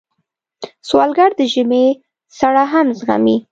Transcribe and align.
سوالګر 0.87 1.31
د 1.39 1.41
ژمي 1.53 1.85
سړه 2.37 2.63
هم 2.73 2.87
زغمي 2.99 3.37